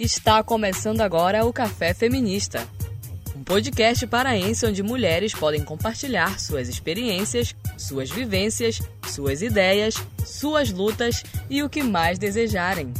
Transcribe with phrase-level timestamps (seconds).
[0.00, 2.68] Está começando agora o Café Feminista,
[3.34, 11.24] um podcast paraense onde mulheres podem compartilhar suas experiências, suas vivências, suas ideias, suas lutas
[11.50, 12.94] e o que mais desejarem.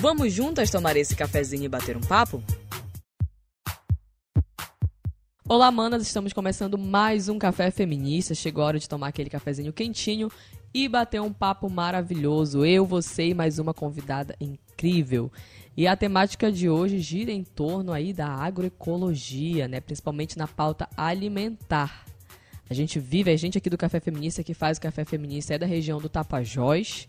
[0.00, 2.44] Vamos juntas tomar esse cafezinho e bater um papo?
[5.48, 8.34] Olá, manas, estamos começando mais um Café Feminista.
[8.34, 10.30] Chegou a hora de tomar aquele cafezinho quentinho
[10.72, 12.64] e bater um papo maravilhoso.
[12.64, 15.30] Eu, você e mais uma convidada incrível.
[15.76, 19.80] E a temática de hoje gira em torno aí da agroecologia, né?
[19.80, 22.04] Principalmente na pauta alimentar.
[22.68, 25.58] A gente vive, a gente aqui do Café Feminista que faz o Café Feminista é
[25.58, 27.08] da região do Tapajós,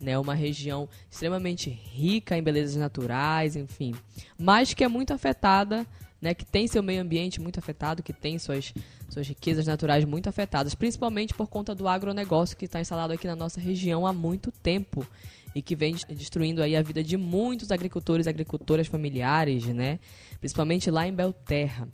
[0.00, 0.18] né?
[0.18, 3.94] Uma região extremamente rica em belezas naturais, enfim,
[4.36, 5.86] mas que é muito afetada
[6.20, 8.74] né, que tem seu meio ambiente muito afetado, que tem suas,
[9.08, 13.36] suas riquezas naturais muito afetadas, principalmente por conta do agronegócio que está instalado aqui na
[13.36, 15.06] nossa região há muito tempo
[15.54, 19.98] e que vem destruindo aí a vida de muitos agricultores e agricultoras familiares, né,
[20.40, 21.88] principalmente lá em Belterra.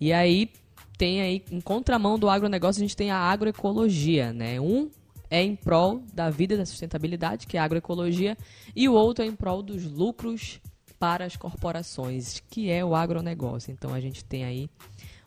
[0.00, 0.50] E aí
[0.96, 4.90] tem aí, em contramão do agronegócio, a gente tem a agroecologia, né, um
[5.30, 8.36] é em prol da vida e da sustentabilidade, que é a agroecologia,
[8.76, 10.60] e o outro é em prol dos lucros
[10.98, 13.72] para as corporações, que é o agronegócio.
[13.72, 14.68] Então a gente tem aí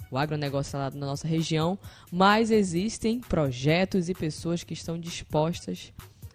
[0.10, 1.78] o agronegócio instalado na nossa região,
[2.12, 5.92] mas existem projetos e pessoas que estão dispostas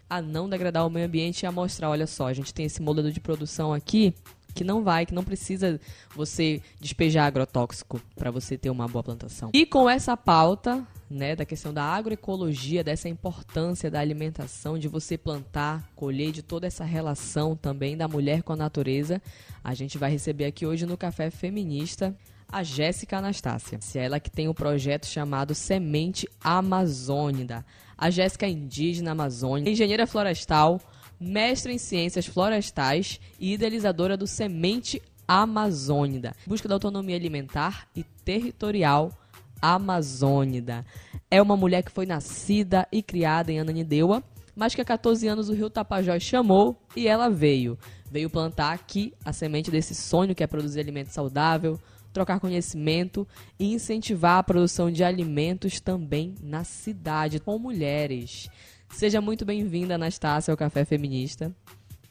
[0.08, 2.83] a não degradar o meio ambiente e a mostrar, olha só, a gente tem esse
[2.83, 4.14] modelo de produção aqui
[4.55, 5.80] que não vai, que não precisa
[6.14, 9.50] você despejar agrotóxico para você ter uma boa plantação.
[9.55, 15.17] E com essa pauta, né, da questão da agroecologia, dessa importância da alimentação, de você
[15.17, 19.21] plantar, colher, de toda essa relação também da mulher com a natureza,
[19.63, 22.17] a gente vai receber aqui hoje no Café Feminista
[22.49, 23.79] a Jéssica Anastácia.
[23.95, 27.65] Ela que tem um projeto chamado Semente Amazônida.
[27.97, 30.81] A Jéssica é indígena amazônica, engenheira florestal,
[31.19, 36.34] mestre em ciências florestais e idealizadora do Semente Amazônida.
[36.47, 39.11] Busca da autonomia alimentar e territorial
[39.62, 40.84] amazônida.
[41.31, 44.23] É uma mulher que foi nascida e criada em Ananindeua,
[44.55, 47.78] mas que há 14 anos o Rio Tapajós chamou e ela veio.
[48.11, 51.81] Veio plantar aqui a semente desse sonho que é produzir alimento saudável,
[52.12, 53.27] trocar conhecimento
[53.59, 58.51] e incentivar a produção de alimentos também na cidade com mulheres.
[58.91, 61.55] Seja muito bem-vinda, Anastácia, ao Café Feminista.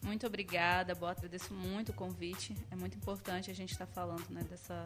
[0.01, 2.55] Muito obrigada, boa, agradeço muito o convite.
[2.71, 4.85] É muito importante a gente estar tá falando né, dessa,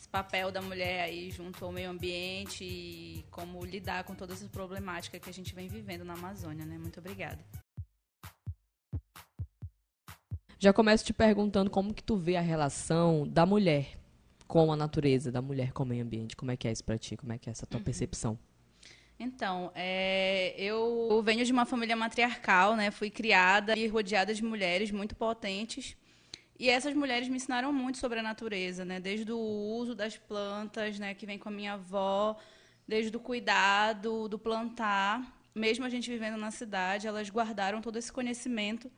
[0.00, 4.48] desse papel da mulher aí junto ao meio ambiente e como lidar com toda essa
[4.48, 6.64] problemática que a gente vem vivendo na Amazônia.
[6.64, 6.78] Né?
[6.78, 7.44] Muito obrigada.
[10.58, 13.98] Já começo te perguntando como que tu vê a relação da mulher
[14.46, 16.34] com a natureza, da mulher com o meio ambiente.
[16.34, 17.14] Como é que é isso para ti?
[17.16, 17.84] Como é que é essa tua uhum.
[17.84, 18.38] percepção?
[19.18, 22.90] Então, é, eu venho de uma família matriarcal, né?
[22.90, 25.94] Fui criada e rodeada de mulheres muito potentes.
[26.60, 29.00] E essas mulheres me ensinaram muito sobre a natureza, né?
[29.00, 31.14] Desde o uso das plantas, né?
[31.14, 32.36] Que vem com a minha avó,
[32.86, 35.14] desde o cuidado, do plantar.
[35.54, 38.92] Mesmo a gente vivendo na cidade, elas guardaram todo esse conhecimento,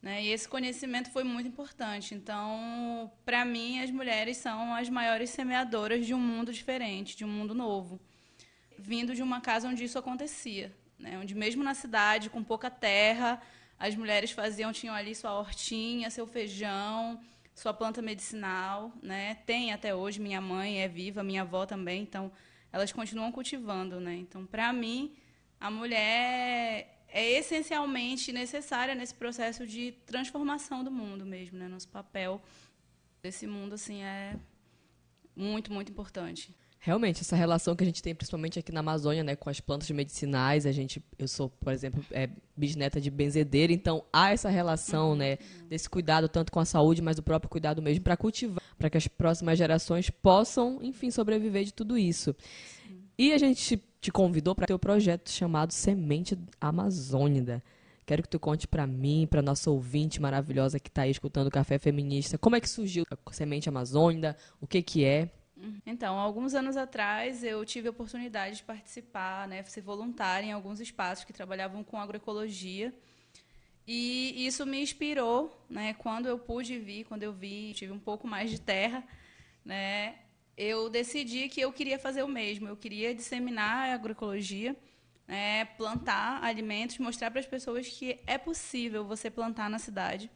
[0.00, 0.22] né?
[0.22, 2.14] E esse conhecimento foi muito importante.
[2.14, 7.28] Então, para mim, as mulheres são as maiores semeadoras de um mundo diferente, de um
[7.28, 8.00] mundo novo
[8.78, 11.18] vindo de uma casa onde isso acontecia, né?
[11.18, 13.40] onde mesmo na cidade, com pouca terra,
[13.82, 17.18] as mulheres faziam, tinham ali sua hortinha, seu feijão,
[17.52, 19.34] sua planta medicinal, né?
[19.44, 22.30] Tem até hoje, minha mãe é viva, minha avó também, então
[22.70, 24.14] elas continuam cultivando, né?
[24.14, 25.16] Então, para mim,
[25.58, 31.66] a mulher é essencialmente necessária nesse processo de transformação do mundo mesmo, né?
[31.66, 32.40] Nosso papel
[33.20, 34.36] desse mundo assim é
[35.34, 36.54] muito, muito importante
[36.84, 39.88] realmente essa relação que a gente tem principalmente aqui na Amazônia, né, com as plantas
[39.92, 45.10] medicinais, a gente, eu sou, por exemplo, é, bisneta de benzedeira, então há essa relação,
[45.10, 45.16] uhum.
[45.16, 45.38] né,
[45.68, 48.98] desse cuidado tanto com a saúde, mas do próprio cuidado mesmo para cultivar, para que
[48.98, 52.34] as próximas gerações possam, enfim, sobreviver de tudo isso.
[52.84, 53.00] Sim.
[53.16, 57.62] E a gente te convidou para ter o um projeto chamado Semente Amazônida.
[58.04, 61.50] Quero que tu conte para mim, para nossa ouvinte maravilhosa que está aí escutando o
[61.52, 65.30] Café Feminista, como é que surgiu a Semente Amazônida, o que que é?
[65.86, 70.80] Então, alguns anos atrás, eu tive a oportunidade de participar, né, ser voluntária em alguns
[70.80, 72.92] espaços que trabalhavam com agroecologia.
[73.86, 78.26] E isso me inspirou, né, quando eu pude vir, quando eu vi, tive um pouco
[78.26, 79.04] mais de terra,
[79.64, 80.16] né,
[80.56, 82.68] eu decidi que eu queria fazer o mesmo.
[82.68, 84.76] Eu queria disseminar a agroecologia,
[85.26, 90.30] né, plantar alimentos, mostrar para as pessoas que é possível você plantar na cidade,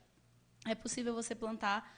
[0.67, 1.96] é possível você plantar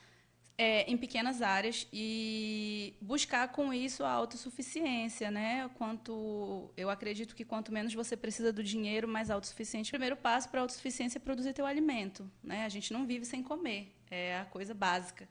[0.59, 5.71] é, em pequenas áreas e buscar com isso a autossuficiência, né?
[5.79, 9.91] Quanto eu acredito que quanto menos você precisa do dinheiro, mais autossuficiente.
[9.91, 12.65] O primeiro passo para a autossuficiência é produzir teu alimento, né?
[12.65, 15.29] A gente não vive sem comer, é a coisa básica.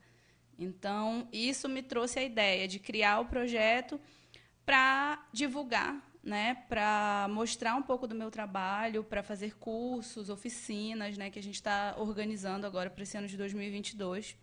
[0.57, 4.00] Então, isso me trouxe a ideia de criar o projeto
[4.65, 11.30] para divulgar, né, para mostrar um pouco do meu trabalho, para fazer cursos, oficinas, né,
[11.30, 14.35] que a gente está organizando agora para esse ano de 2022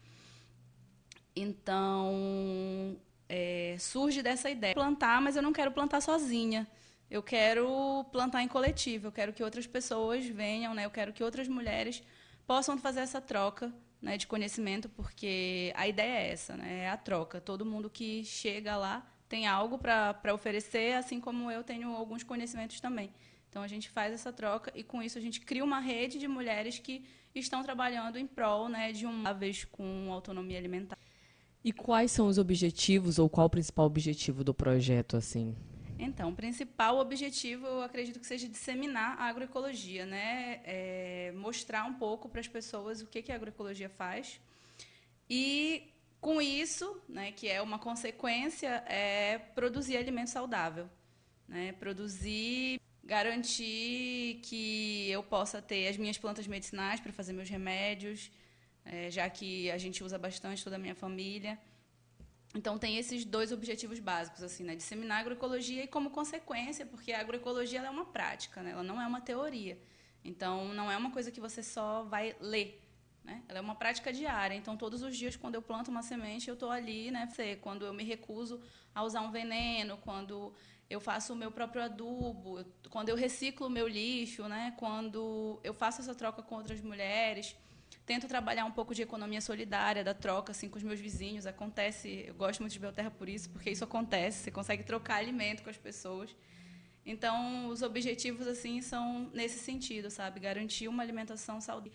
[1.37, 2.97] então,
[3.29, 4.75] é, surge dessa ideia.
[4.75, 6.67] Plantar, mas eu não quero plantar sozinha.
[7.11, 9.09] Eu quero plantar em coletivo.
[9.09, 10.85] Eu quero que outras pessoas venham, né?
[10.85, 12.03] Eu quero que outras mulheres
[12.47, 16.85] possam fazer essa troca né, de conhecimento, porque a ideia é essa, né?
[16.85, 17.41] É a troca.
[17.41, 22.81] Todo mundo que chega lá tem algo para oferecer, assim como eu tenho alguns conhecimentos
[22.81, 23.11] também.
[23.49, 26.29] Então a gente faz essa troca e com isso a gente cria uma rede de
[26.29, 27.05] mulheres que
[27.35, 29.07] estão trabalhando em prol né, de
[29.39, 30.99] vez com autonomia alimentar.
[31.65, 35.57] E quais são os objetivos ou qual o principal objetivo do projeto assim?
[35.99, 40.61] Então, o principal objetivo, eu acredito que seja disseminar a agroecologia, né?
[40.65, 44.39] É mostrar um pouco para as pessoas o que, que a agroecologia faz.
[45.31, 45.91] E,
[46.21, 50.87] com isso, né, que é uma consequência, é produzir alimento saudável.
[51.49, 51.73] Né?
[51.73, 58.31] Produzir, garantir que eu possa ter as minhas plantas medicinais para fazer meus remédios,
[58.85, 61.59] é, já que a gente usa bastante toda a minha família.
[62.55, 64.77] Então tem esses dois objetivos básicos, assim, né?
[64.77, 68.71] Disseminar a agroecologia e como consequência, porque a agroecologia é uma prática, né?
[68.71, 69.77] Ela não é uma teoria.
[70.25, 72.81] Então não é uma coisa que você só vai ler,
[73.25, 73.43] né?
[73.49, 74.55] Ela é uma prática diária.
[74.55, 77.29] Então todos os dias quando eu planto uma semente, eu estou ali, né?
[77.61, 78.61] Quando eu me recuso
[78.95, 80.55] a usar um veneno, quando
[80.89, 84.75] eu faço o meu próprio adubo, quando eu reciclo o meu lixo, né?
[84.77, 87.57] Quando eu faço essa troca com outras mulheres,
[88.07, 91.47] Tento trabalhar um pouco de economia solidária, da troca assim com os meus vizinhos.
[91.47, 94.45] Acontece, eu gosto muito de Belterra por isso, porque isso acontece.
[94.45, 96.35] Você consegue trocar alimento com as pessoas.
[97.07, 100.41] Então, os objetivos assim são nesse sentido, sabe?
[100.41, 101.93] Garantir uma alimentação saudável.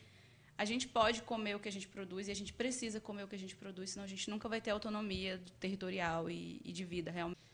[0.58, 3.28] A gente pode comer o que a gente produz e a gente precisa comer o
[3.28, 6.84] que a gente produz, senão a gente nunca vai ter autonomia territorial e, e de
[6.84, 7.49] vida realmente.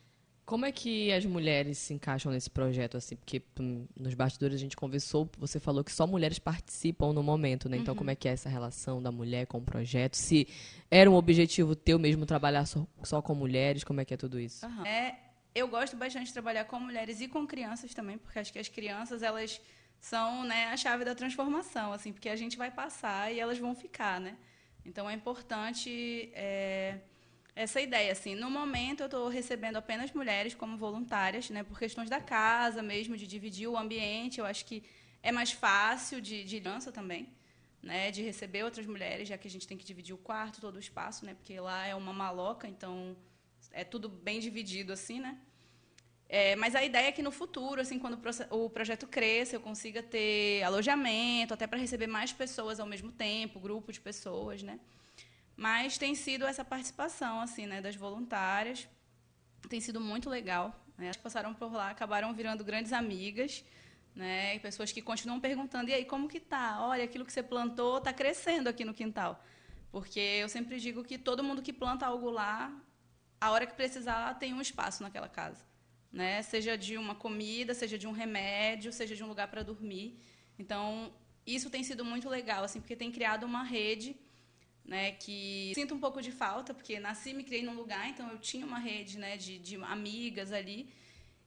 [0.46, 3.16] Como é que as mulheres se encaixam nesse projeto, assim?
[3.16, 7.68] Porque hum, nos bastidores a gente conversou, você falou que só mulheres participam no momento,
[7.68, 7.78] né?
[7.78, 7.98] Então, uhum.
[7.98, 10.16] como é que é essa relação da mulher com o projeto?
[10.16, 10.48] Se
[10.92, 14.40] era um objetivo teu mesmo trabalhar só, só com mulheres, como é que é tudo
[14.40, 14.68] isso?
[14.68, 14.86] Uhum.
[14.86, 15.18] É,
[15.56, 18.70] eu gosto bastante de trabalhar com mulheres e com crianças também, porque acho que as
[18.70, 19.60] crianças, elas
[20.00, 23.74] são né, a chave da transformação, assim, porque a gente vai passar e elas vão
[23.74, 24.38] ficar, né?
[24.86, 26.30] Então, é importante...
[26.34, 27.00] É
[27.56, 28.12] essa ideia.
[28.12, 32.84] Assim, no momento, eu estou recebendo apenas mulheres como voluntárias, né, por questões da casa
[32.84, 34.40] mesmo, de dividir o ambiente.
[34.40, 34.84] Eu acho que
[35.24, 37.30] é mais fácil de, de dança também,
[37.82, 40.76] né, de receber outras mulheres, já que a gente tem que dividir o quarto, todo
[40.76, 43.16] o espaço, né, porque lá é uma maloca, então
[43.72, 45.38] é tudo bem dividido assim, né.
[46.28, 48.20] É, mas a ideia é que no futuro, assim, quando
[48.50, 53.60] o projeto cresça, eu consiga ter alojamento, até para receber mais pessoas ao mesmo tempo,
[53.60, 54.80] grupo de pessoas, né?
[55.56, 58.88] Mas tem sido essa participação assim, né, das voluntárias.
[59.70, 60.86] Tem sido muito legal.
[60.98, 61.06] Né?
[61.06, 63.64] Elas passaram por lá, acabaram virando grandes amigas,
[64.14, 64.60] né?
[64.60, 66.78] pessoas que continuam perguntando: e aí, como que tá?
[66.82, 69.44] Olha, aquilo que você plantou está crescendo aqui no quintal.
[69.92, 72.74] Porque eu sempre digo que todo mundo que planta algo lá,
[73.40, 75.64] a hora que precisar, tem um espaço naquela casa.
[76.12, 76.42] Né?
[76.42, 80.20] Seja de uma comida, seja de um remédio, seja de um lugar para dormir.
[80.58, 81.14] Então,
[81.46, 84.18] isso tem sido muito legal, assim, porque tem criado uma rede
[84.88, 88.30] né, que sinto um pouco de falta, porque nasci e me criei num lugar, então
[88.30, 90.88] eu tinha uma rede né, de, de amigas ali,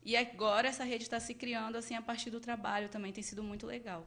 [0.04, 3.42] e agora essa rede está se criando assim a partir do trabalho também, tem sido
[3.42, 4.06] muito legal.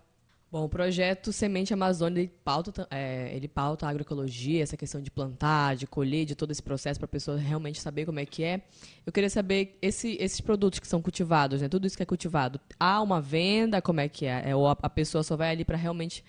[0.51, 5.09] Bom, o projeto Semente Amazônia, ele pauta, é, ele pauta a agroecologia, essa questão de
[5.09, 8.43] plantar, de colher, de todo esse processo para a pessoa realmente saber como é que
[8.43, 8.61] é.
[9.05, 12.59] Eu queria saber, esse, esses produtos que são cultivados, né, tudo isso que é cultivado,
[12.77, 14.49] há uma venda, como é que é?
[14.49, 16.21] é ou a, a pessoa só vai ali para realmente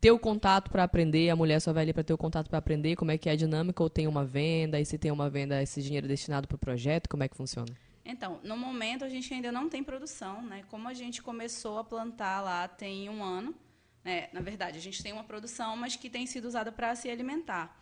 [0.00, 2.58] ter o contato para aprender, a mulher só vai ali para ter o contato para
[2.58, 5.28] aprender como é que é a dinâmica, ou tem uma venda, e se tem uma
[5.28, 7.72] venda, esse dinheiro é destinado para o projeto, como é que funciona?
[8.04, 10.64] Então, no momento a gente ainda não tem produção, né?
[10.70, 13.54] Como a gente começou a plantar lá tem um ano,
[14.02, 14.28] né?
[14.32, 17.76] na verdade, a gente tem uma produção, mas que tem sido usada para se alimentar.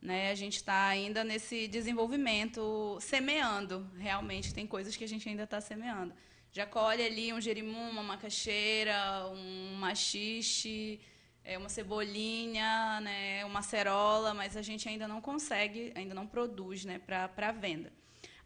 [0.00, 0.30] Né?
[0.30, 5.60] A gente está ainda nesse desenvolvimento, semeando, realmente, tem coisas que a gente ainda está
[5.60, 6.14] semeando.
[6.52, 11.00] Já colhe ali um jerimum, uma macaxeira, um machixe,
[11.46, 16.84] é, uma cebolinha, né, uma cerola, mas a gente ainda não consegue, ainda não produz
[16.84, 17.92] né, para venda.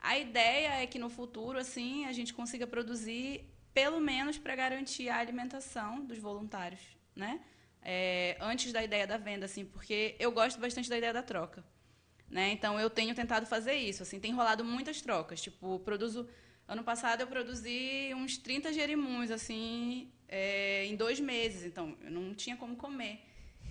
[0.01, 5.09] A ideia é que no futuro, assim, a gente consiga produzir pelo menos para garantir
[5.09, 6.81] a alimentação dos voluntários,
[7.17, 7.41] né?
[7.83, 11.65] É, antes da ideia da venda, assim, porque eu gosto bastante da ideia da troca.
[12.29, 12.53] Né?
[12.53, 14.03] Então eu tenho tentado fazer isso.
[14.03, 15.41] Assim, tem rolado muitas trocas.
[15.41, 16.29] Tipo, produzo.
[16.69, 21.65] Ano passado eu produzi uns 30 gerimuns, assim, é, em dois meses.
[21.65, 23.21] Então, eu não tinha como comer.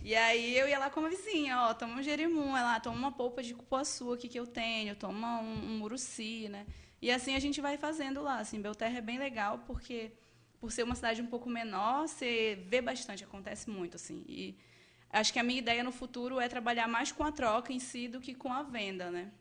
[0.03, 3.11] E aí eu ia lá com a vizinha, ó, toma um jerimum, ela toma uma
[3.11, 6.65] polpa de cupuaçu aqui que eu tenho, toma um, um né?
[7.01, 8.39] E assim a gente vai fazendo lá.
[8.39, 10.11] Assim, Belterra é bem legal porque
[10.59, 14.23] por ser uma cidade um pouco menor, você vê bastante, acontece muito assim.
[14.27, 14.57] E
[15.09, 18.07] acho que a minha ideia no futuro é trabalhar mais com a troca em si
[18.07, 19.31] do que com a venda, né?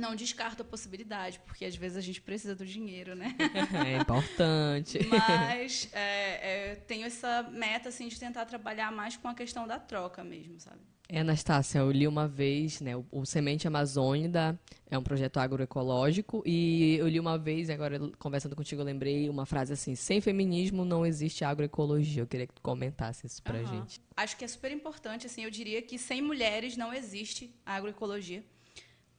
[0.00, 3.36] Não descarto a possibilidade, porque às vezes a gente precisa do dinheiro, né?
[3.86, 4.98] É importante.
[5.06, 9.78] Mas é, é, tenho essa meta assim de tentar trabalhar mais com a questão da
[9.78, 10.80] troca mesmo, sabe?
[11.06, 16.42] É, Anastácia, eu li uma vez, né, o, o Semente Amazônida é um projeto agroecológico
[16.46, 20.84] e eu li uma vez, agora conversando contigo eu lembrei uma frase assim, sem feminismo
[20.84, 22.22] não existe agroecologia.
[22.22, 23.66] Eu queria que tu comentasse isso pra uhum.
[23.66, 24.00] gente.
[24.16, 28.42] Acho que é super importante, assim, eu diria que sem mulheres não existe agroecologia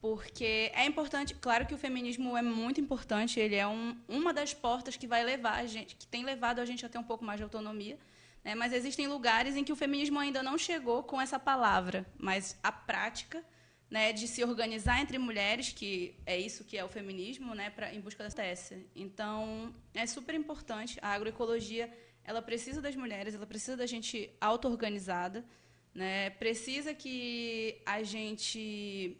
[0.01, 4.51] porque é importante, claro que o feminismo é muito importante, ele é um, uma das
[4.51, 7.23] portas que vai levar a gente, que tem levado a gente a ter um pouco
[7.23, 7.99] mais de autonomia,
[8.43, 8.55] né?
[8.55, 12.71] mas existem lugares em que o feminismo ainda não chegou com essa palavra, mas a
[12.71, 13.45] prática
[13.91, 17.93] né, de se organizar entre mulheres, que é isso que é o feminismo, né, pra,
[17.93, 18.87] em busca da tese.
[18.95, 21.93] Então, é super importante, a agroecologia,
[22.23, 25.45] ela precisa das mulheres, ela precisa da gente auto-organizada,
[25.93, 29.17] né, precisa que a gente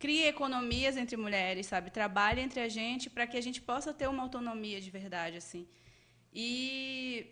[0.00, 1.90] crie economias entre mulheres, sabe?
[1.90, 5.68] Trabalhe entre a gente para que a gente possa ter uma autonomia de verdade, assim.
[6.32, 7.26] E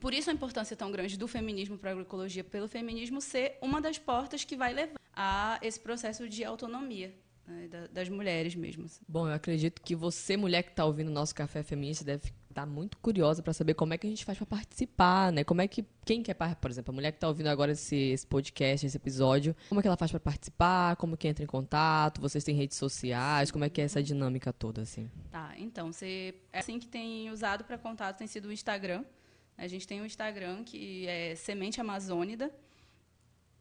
[0.00, 3.78] por isso a importância tão grande do feminismo para a agroecologia, pelo feminismo ser uma
[3.80, 7.14] das portas que vai levar a esse processo de autonomia
[7.46, 8.86] né, das mulheres mesmo.
[8.86, 9.02] Assim.
[9.06, 12.66] Bom, eu acredito que você, mulher que está ouvindo o nosso Café Feminista, deve tá
[12.66, 15.44] muito curiosa para saber como é que a gente faz para participar, né?
[15.44, 18.26] Como é que quem quer, por exemplo, a mulher que está ouvindo agora esse, esse,
[18.26, 20.96] podcast, esse episódio, como é que ela faz para participar?
[20.96, 22.20] Como que entra em contato?
[22.20, 23.50] Vocês têm redes sociais?
[23.50, 25.10] Como é que é essa dinâmica toda assim?
[25.30, 29.04] Tá, então, você é assim que tem usado para contato tem sido o Instagram.
[29.56, 32.50] A gente tem o um Instagram que é Semente Amazônida.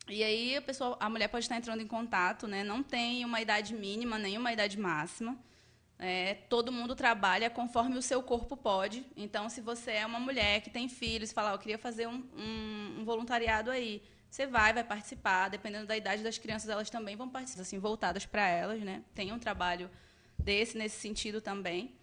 [0.09, 2.63] E aí a pessoa, a mulher pode estar entrando em contato, né?
[2.63, 5.37] Não tem uma idade mínima nem uma idade máxima.
[6.03, 9.05] É, todo mundo trabalha conforme o seu corpo pode.
[9.15, 12.07] Então, se você é uma mulher que tem filhos e fala, oh, eu queria fazer
[12.07, 15.49] um, um, um, voluntariado aí, você vai, vai participar.
[15.49, 19.03] Dependendo da idade das crianças, elas também vão participar, assim, voltadas para elas, né?
[19.13, 19.91] Tem um trabalho
[20.39, 21.93] desse nesse sentido também.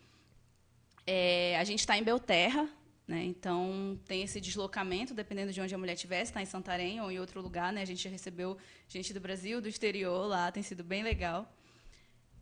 [1.05, 2.69] É, a gente está em Belterra,
[3.05, 3.25] né?
[3.25, 7.19] Então tem esse deslocamento, dependendo de onde a mulher estiver, está em Santarém ou em
[7.19, 7.83] outro lugar, né?
[7.83, 8.57] A gente já recebeu
[8.88, 11.52] gente do Brasil, do exterior lá, tem sido bem legal.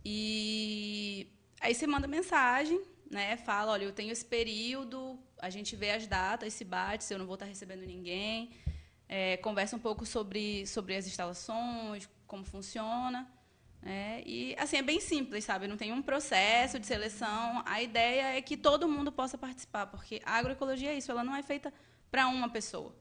[0.05, 1.33] E
[1.67, 2.81] Aí você manda mensagem,
[3.11, 3.37] né?
[3.39, 7.19] Fala, olha, eu tenho esse período, a gente vê as datas, se bate, se eu
[7.19, 8.53] não vou estar recebendo ninguém.
[9.09, 13.29] É, conversa um pouco sobre, sobre as instalações, como funciona.
[13.83, 15.67] É, e assim é bem simples, sabe?
[15.67, 17.65] Não tem um processo de seleção.
[17.67, 21.35] A ideia é que todo mundo possa participar, porque a agroecologia é isso, ela não
[21.35, 21.75] é feita
[22.13, 22.95] para uma pessoa.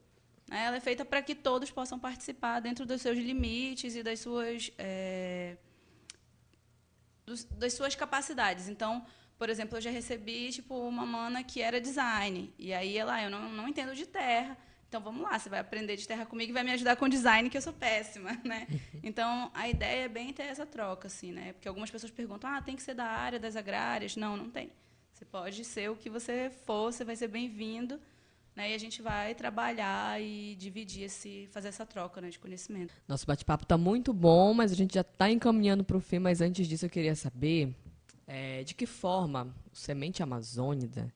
[0.50, 0.66] Né?
[0.66, 4.72] Ela é feita para que todos possam participar dentro dos seus limites e das suas
[4.80, 5.56] é,
[7.26, 8.70] dos, das suas capacidades.
[8.70, 9.06] Então,
[9.38, 13.30] por exemplo, eu já recebi tipo uma mana que era design e aí ela, eu
[13.30, 14.58] não, não entendo de terra.
[14.88, 17.50] Então vamos lá, você vai aprender de terra comigo e vai me ajudar com design
[17.50, 18.68] que eu sou péssima, né?
[19.04, 21.54] Então a ideia é bem ter essa troca assim, né?
[21.54, 24.16] Porque algumas pessoas perguntam: "Ah, tem que ser da área das agrárias?".
[24.16, 24.72] Não, não tem.
[25.12, 28.00] Você pode ser o que você for, você vai ser bem-vindo.
[28.56, 32.94] Né, e a gente vai trabalhar e dividir esse, fazer essa troca né, de conhecimento.
[33.06, 36.20] Nosso bate-papo está muito bom, mas a gente já está encaminhando para o fim.
[36.20, 37.76] Mas antes disso, eu queria saber
[38.26, 41.14] é, de que forma o semente amazônida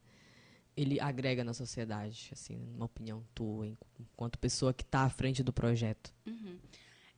[0.75, 3.67] ele agrega na sociedade, assim, uma opinião tua,
[3.99, 6.13] enquanto pessoa que está à frente do projeto.
[6.25, 6.57] Uhum.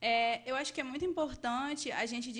[0.01, 2.31] É, eu acho que é muito importante a gente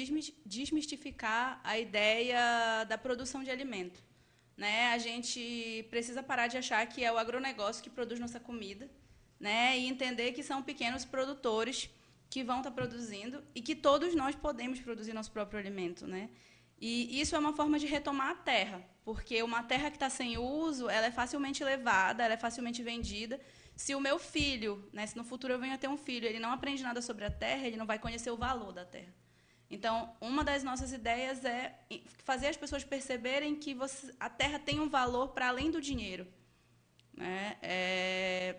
[0.44, 4.04] desmistificar a ideia da produção de alimento.
[4.62, 4.90] Né?
[4.90, 8.88] A gente precisa parar de achar que é o agronegócio que produz nossa comida
[9.40, 9.76] né?
[9.80, 11.90] e entender que são pequenos produtores
[12.30, 16.06] que vão estar produzindo e que todos nós podemos produzir nosso próprio alimento.
[16.06, 16.30] Né?
[16.80, 20.38] E isso é uma forma de retomar a terra, porque uma terra que está sem
[20.38, 23.42] uso, ela é facilmente levada, ela é facilmente vendida.
[23.76, 26.40] Se o meu filho, né, se no futuro eu venho a ter um filho, ele
[26.40, 29.12] não aprende nada sobre a terra, ele não vai conhecer o valor da terra.
[29.72, 31.74] Então, uma das nossas ideias é
[32.26, 36.28] fazer as pessoas perceberem que você, a terra tem um valor para além do dinheiro.
[37.14, 37.58] Né?
[37.62, 38.56] É,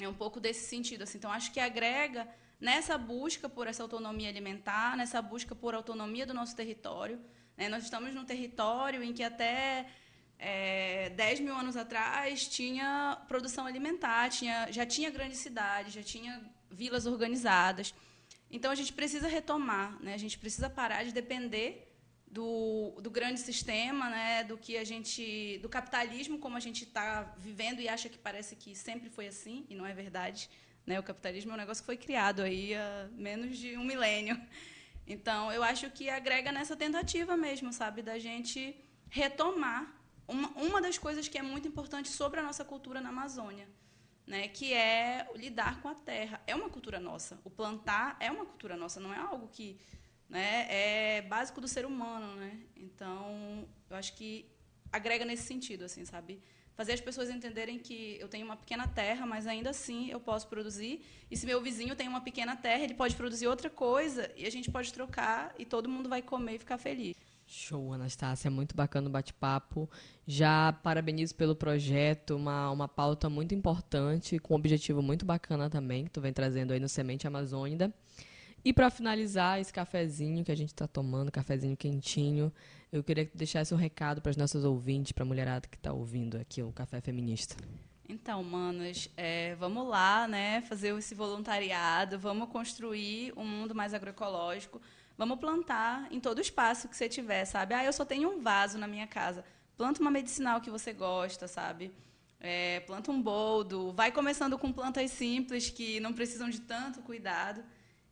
[0.00, 1.02] é um pouco desse sentido.
[1.02, 1.18] Assim.
[1.18, 2.28] Então, acho que agrega
[2.60, 7.20] nessa busca por essa autonomia alimentar, nessa busca por autonomia do nosso território.
[7.56, 7.68] Né?
[7.68, 9.86] Nós estamos num território em que até
[10.36, 16.42] é, 10 mil anos atrás tinha produção alimentar, tinha, já tinha grandes cidades, já tinha
[16.68, 17.94] vilas organizadas.
[18.56, 20.14] Então a gente precisa retomar, né?
[20.14, 21.70] A gente precisa parar de depender
[22.36, 24.44] do, do grande sistema, né?
[24.44, 28.54] Do que a gente, do capitalismo como a gente está vivendo e acha que parece
[28.54, 30.48] que sempre foi assim e não é verdade,
[30.86, 31.00] né?
[31.00, 34.40] O capitalismo é um negócio que foi criado aí há menos de um milênio.
[35.14, 38.60] Então eu acho que agrega nessa tentativa mesmo, sabe, da gente
[39.10, 39.80] retomar
[40.28, 43.66] uma, uma das coisas que é muito importante sobre a nossa cultura na Amazônia
[44.26, 46.40] né, que é lidar com a terra.
[46.46, 47.38] É uma cultura nossa.
[47.44, 49.78] O plantar é uma cultura nossa, não é algo que
[50.28, 52.34] né, é básico do ser humano.
[52.36, 52.60] Né?
[52.76, 54.46] Então, eu acho que
[54.90, 56.40] agrega nesse sentido, assim, sabe?
[56.74, 60.48] Fazer as pessoas entenderem que eu tenho uma pequena terra, mas ainda assim eu posso
[60.48, 61.04] produzir.
[61.30, 64.50] E se meu vizinho tem uma pequena terra, ele pode produzir outra coisa e a
[64.50, 67.14] gente pode trocar e todo mundo vai comer e ficar feliz.
[67.46, 69.88] Show, Anastácia, muito bacana o bate-papo.
[70.26, 76.04] Já parabenizo pelo projeto, uma, uma pauta muito importante, com um objetivo muito bacana também,
[76.04, 77.92] que tu vem trazendo aí no Semente Amazônida.
[78.64, 82.50] E para finalizar esse cafezinho que a gente está tomando, cafezinho quentinho,
[82.90, 85.92] eu queria que deixasse um recado para os nossos ouvintes, para a mulherada que está
[85.92, 87.56] ouvindo aqui o Café Feminista.
[88.08, 94.80] Então, manos, é, vamos lá, né, fazer esse voluntariado, vamos construir um mundo mais agroecológico,
[95.16, 97.72] Vamos plantar em todo espaço que você tiver, sabe?
[97.72, 99.44] Ah, eu só tenho um vaso na minha casa.
[99.76, 101.92] Planta uma medicinal que você gosta, sabe?
[102.40, 103.92] É, planta um boldo.
[103.92, 107.62] Vai começando com plantas simples que não precisam de tanto cuidado.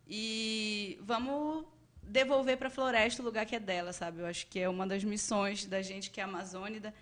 [0.06, 1.64] E vamos
[2.04, 4.20] devolver para a floresta o lugar que é dela, sabe?
[4.20, 6.94] Eu acho que é uma das missões da gente que é amazônida.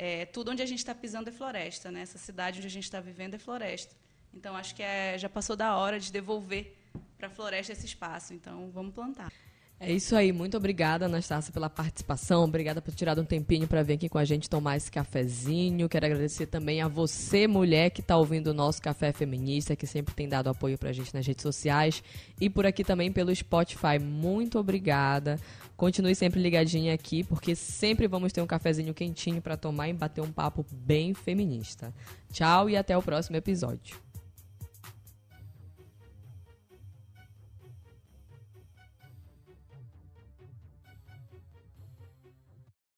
[0.00, 2.02] É, tudo onde a gente está pisando é floresta, né?
[2.02, 3.96] Essa cidade onde a gente está vivendo é floresta.
[4.32, 6.78] Então acho que é, já passou da hora de devolver
[7.16, 8.32] para a floresta esse espaço.
[8.32, 9.32] Então, vamos plantar.
[9.80, 10.32] É isso aí.
[10.32, 12.42] Muito obrigada, Anastácia, pela participação.
[12.42, 15.88] Obrigada por tirar um tempinho para vir aqui com a gente tomar esse cafezinho.
[15.88, 20.12] Quero agradecer também a você, mulher, que está ouvindo o nosso Café Feminista, que sempre
[20.14, 22.02] tem dado apoio para a gente nas redes sociais
[22.40, 24.00] e por aqui também pelo Spotify.
[24.00, 25.38] Muito obrigada.
[25.76, 30.22] Continue sempre ligadinha aqui, porque sempre vamos ter um cafezinho quentinho para tomar e bater
[30.22, 31.94] um papo bem feminista.
[32.32, 34.07] Tchau e até o próximo episódio.